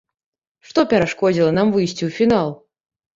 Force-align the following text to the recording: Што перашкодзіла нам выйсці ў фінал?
Што 0.69 0.85
перашкодзіла 0.93 1.51
нам 1.57 1.73
выйсці 1.75 1.99
ў 1.99 2.09
фінал? 2.17 2.47